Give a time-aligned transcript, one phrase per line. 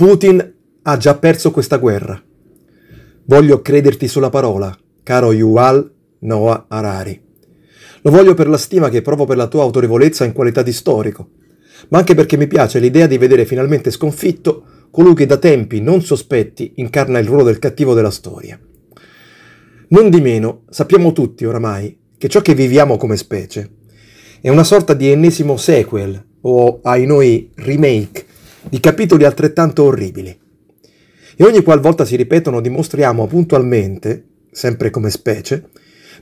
[0.00, 2.18] Putin ha già perso questa guerra.
[3.24, 7.20] Voglio crederti sulla parola, caro Yuval Noah Harari.
[8.00, 11.28] Lo voglio per la stima che provo per la tua autorevolezza in qualità di storico,
[11.90, 16.00] ma anche perché mi piace l'idea di vedere finalmente sconfitto colui che da tempi non
[16.00, 18.58] sospetti incarna il ruolo del cattivo della storia.
[19.88, 23.70] Non di meno, sappiamo tutti oramai che ciò che viviamo come specie
[24.40, 28.28] è una sorta di ennesimo sequel o, ai noi, remake
[28.68, 30.38] di capitoli altrettanto orribili.
[31.36, 35.68] E ogni qualvolta si ripetono dimostriamo puntualmente, sempre come specie,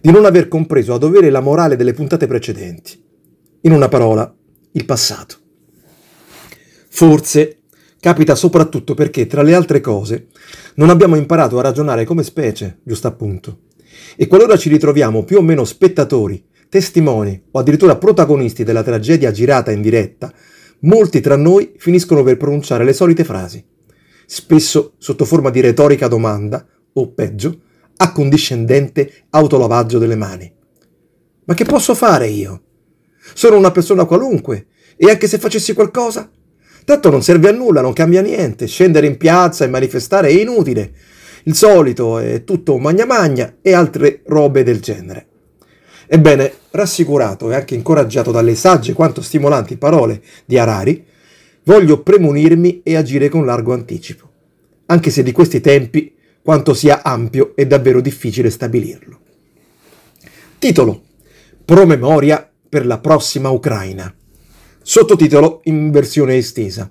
[0.00, 3.02] di non aver compreso a dovere la morale delle puntate precedenti.
[3.62, 4.32] In una parola,
[4.72, 5.36] il passato.
[6.88, 7.58] Forse
[8.00, 10.28] capita soprattutto perché, tra le altre cose,
[10.76, 13.60] non abbiamo imparato a ragionare come specie, giusto appunto.
[14.16, 19.72] E qualora ci ritroviamo più o meno spettatori, testimoni o addirittura protagonisti della tragedia girata
[19.72, 20.32] in diretta,
[20.80, 23.64] molti tra noi finiscono per pronunciare le solite frasi,
[24.26, 27.60] spesso sotto forma di retorica domanda, o peggio,
[27.96, 30.52] accondiscendente autolavaggio delle mani.
[31.44, 32.62] Ma che posso fare io?
[33.34, 34.66] Sono una persona qualunque
[34.96, 36.30] e anche se facessi qualcosa?
[36.84, 40.92] Tanto non serve a nulla, non cambia niente, scendere in piazza e manifestare è inutile.
[41.44, 45.26] Il solito è tutto magna magna e altre robe del genere.
[46.10, 51.04] Ebbene, rassicurato e anche incoraggiato dalle sagge quanto stimolanti parole di Harari,
[51.64, 54.30] voglio premunirmi e agire con largo anticipo,
[54.86, 59.20] anche se di questi tempi quanto sia ampio è davvero difficile stabilirlo.
[60.58, 61.02] Titolo
[61.62, 64.12] Promemoria per la prossima Ucraina.
[64.80, 66.90] Sottotitolo in versione estesa.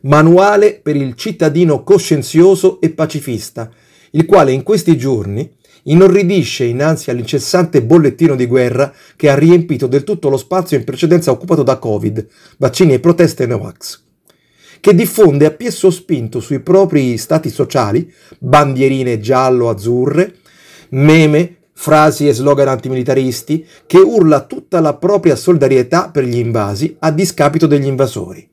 [0.00, 3.70] Manuale per il cittadino coscienzioso e pacifista,
[4.10, 5.48] il quale in questi giorni
[5.84, 11.30] inorridisce innanzi all'incessante bollettino di guerra che ha riempito del tutto lo spazio in precedenza
[11.30, 12.26] occupato da Covid,
[12.58, 14.00] vaccini e proteste Novax,
[14.80, 20.36] che diffonde a piè sospinto sui propri stati sociali bandierine giallo-azzurre,
[20.90, 27.10] meme, frasi e slogan antimilitaristi, che urla tutta la propria solidarietà per gli invasi a
[27.10, 28.48] discapito degli invasori,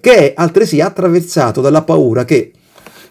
[0.00, 2.52] che è altresì attraversato dalla paura che,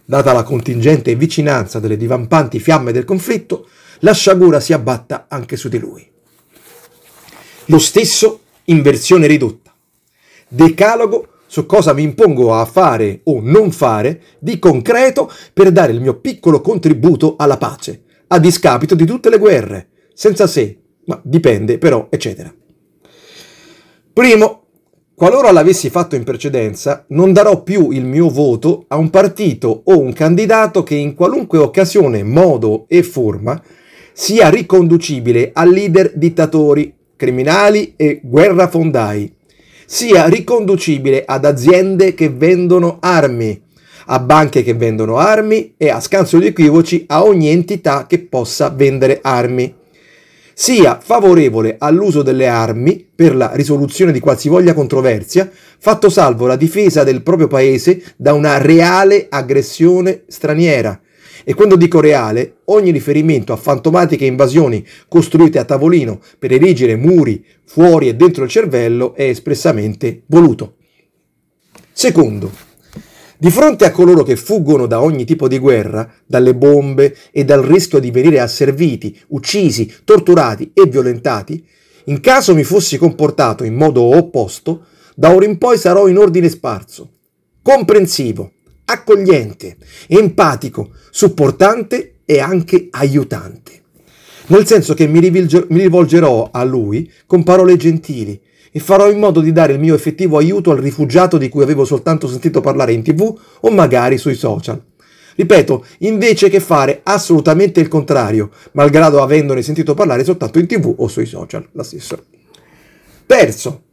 [0.05, 3.67] data la contingente vicinanza delle divampanti fiamme del conflitto,
[3.99, 6.07] la sciagura si abbatta anche su di lui.
[7.65, 9.73] Lo stesso in versione ridotta.
[10.47, 16.01] Decalogo su cosa mi impongo a fare o non fare di concreto per dare il
[16.01, 21.77] mio piccolo contributo alla pace, a discapito di tutte le guerre, senza se, ma dipende
[21.77, 22.53] però, eccetera.
[24.13, 24.64] Primo,
[25.15, 29.97] Qualora l'avessi fatto in precedenza, non darò più il mio voto a un partito o
[29.97, 33.63] un candidato che in qualunque occasione, modo e forma
[34.11, 39.33] sia riconducibile a leader dittatori, criminali e guerrafondai,
[39.85, 43.61] sia riconducibile ad aziende che vendono armi,
[44.07, 48.67] a banche che vendono armi e a scanso di equivoci a ogni entità che possa
[48.67, 49.73] vendere armi
[50.57, 57.03] sia favorevole all'uso delle armi per la risoluzione di qualsivoglia controversia, fatto salvo la difesa
[57.03, 61.01] del proprio paese da una reale aggressione straniera.
[61.43, 67.45] E quando dico reale, ogni riferimento a fantomatiche invasioni costruite a tavolino per erigere muri
[67.65, 70.77] fuori e dentro il cervello è espressamente voluto.
[71.91, 72.49] Secondo,
[73.37, 77.61] di fronte a coloro che fuggono da ogni tipo di guerra, dalle bombe e dal
[77.61, 81.65] rischio di venire asserviti, uccisi, torturati e violentati,
[82.05, 84.85] in caso mi fossi comportato in modo opposto,
[85.15, 87.09] da ora in poi sarò in ordine sparso,
[87.61, 88.51] comprensivo,
[88.85, 93.83] accogliente, empatico, supportante e anche aiutante.
[94.47, 98.39] Nel senso che mi rivolgerò a lui con parole gentili,
[98.75, 101.85] e farò in modo di dare il mio effettivo aiuto al rifugiato di cui avevo
[101.85, 104.83] soltanto sentito parlare in tv o magari sui social.
[105.33, 111.07] Ripeto, invece che fare assolutamente il contrario, malgrado avendone sentito parlare soltanto in tv o
[111.07, 112.21] sui social, la stessa.
[113.25, 113.83] Terzo,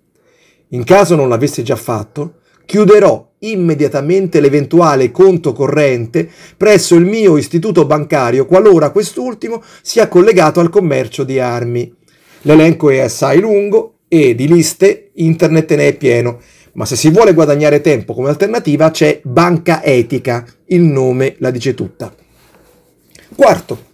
[0.70, 7.86] in caso non l'avessi già fatto, chiuderò immediatamente l'eventuale conto corrente presso il mio istituto
[7.86, 11.94] bancario qualora quest'ultimo sia collegato al commercio di armi.
[12.42, 16.38] L'elenco è assai lungo e di liste internet ne è pieno.
[16.74, 21.72] Ma se si vuole guadagnare tempo come alternativa c'è Banca Etica, il nome la dice
[21.72, 22.14] tutta.
[23.34, 23.84] Quarto,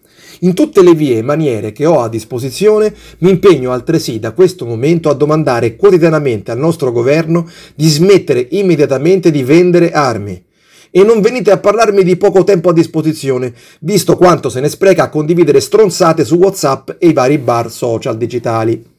[0.41, 4.67] in tutte le vie e maniere che ho a disposizione mi impegno altresì da questo
[4.67, 10.47] momento a domandare quotidianamente al nostro governo di smettere immediatamente di vendere armi.
[10.91, 15.05] E non venite a parlarmi di poco tempo a disposizione, visto quanto se ne spreca
[15.05, 18.97] a condividere stronzate su WhatsApp e i vari bar social digitali.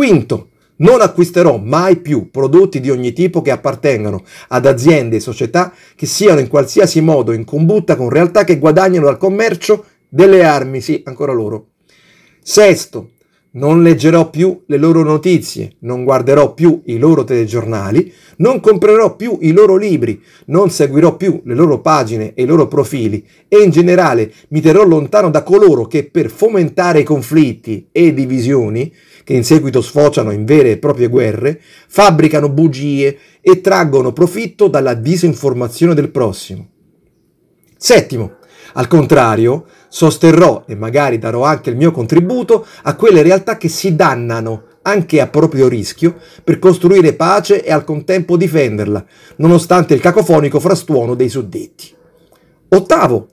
[0.00, 5.74] Quinto, Non acquisterò mai più prodotti di ogni tipo che appartengano ad aziende e società
[5.94, 10.80] che siano in qualsiasi modo in combutta con realtà che guadagnano dal commercio delle armi,
[10.80, 11.72] sì, ancora loro.
[12.42, 13.10] Sesto,
[13.52, 19.38] non leggerò più le loro notizie, non guarderò più i loro telegiornali, non comprerò più
[19.40, 23.70] i loro libri, non seguirò più le loro pagine e i loro profili e in
[23.70, 28.92] generale mi terrò lontano da coloro che per fomentare conflitti e divisioni,
[29.24, 34.94] che in seguito sfociano in vere e proprie guerre, fabbricano bugie e traggono profitto dalla
[34.94, 36.68] disinformazione del prossimo.
[37.76, 38.36] Settimo,
[38.74, 43.96] al contrario, sosterrò e magari darò anche il mio contributo a quelle realtà che si
[43.96, 49.04] dannano anche a proprio rischio per costruire pace e al contempo difenderla,
[49.36, 51.92] nonostante il cacofonico frastuono dei suddetti.
[52.68, 53.28] Ottavo,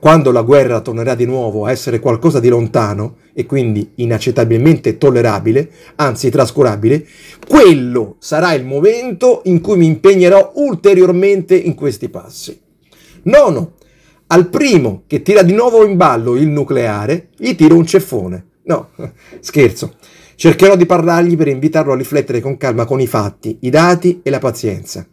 [0.00, 5.70] quando la guerra tornerà di nuovo a essere qualcosa di lontano e quindi inaccettabilmente tollerabile,
[5.96, 7.06] anzi trascurabile,
[7.46, 12.58] quello sarà il momento in cui mi impegnerò ulteriormente in questi passi.
[13.24, 13.74] Nono,
[14.32, 18.46] al primo che tira di nuovo in ballo il nucleare, gli tiro un ceffone.
[18.64, 18.90] No,
[19.40, 19.96] scherzo.
[20.36, 24.30] Cercherò di parlargli per invitarlo a riflettere con calma con i fatti, i dati e
[24.30, 25.06] la pazienza.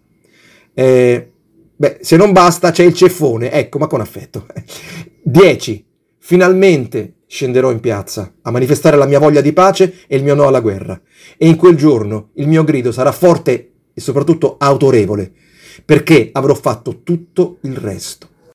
[0.74, 1.32] Eh,
[1.76, 4.46] beh, se non basta c'è il ceffone, ecco, ma con affetto.
[5.22, 5.86] 10.
[6.20, 10.48] Finalmente scenderò in piazza a manifestare la mia voglia di pace e il mio no
[10.48, 11.00] alla guerra.
[11.38, 15.32] E in quel giorno il mio grido sarà forte e soprattutto autorevole,
[15.84, 18.36] perché avrò fatto tutto il resto.